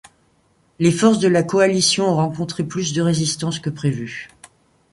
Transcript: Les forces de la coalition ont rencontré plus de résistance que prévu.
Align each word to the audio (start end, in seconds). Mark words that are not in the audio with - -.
Les 0.79 0.91
forces 0.91 1.19
de 1.19 1.27
la 1.27 1.43
coalition 1.43 2.05
ont 2.09 2.15
rencontré 2.15 2.63
plus 2.63 2.91
de 2.93 3.03
résistance 3.03 3.59
que 3.59 3.69
prévu. 3.69 4.29